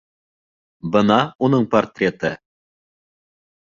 Бына 0.95 1.19
уның 1.51 1.69
портреты! 1.77 2.35